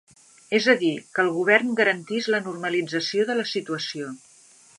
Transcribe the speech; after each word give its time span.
És 0.59 0.67
a 0.71 0.73
dir, 0.83 0.93
que 1.17 1.21
el 1.23 1.29
govern 1.35 1.77
garantís 1.81 2.31
la 2.37 2.41
normalització 2.47 3.29
de 3.31 3.37
la 3.43 3.47
situació. 3.55 4.13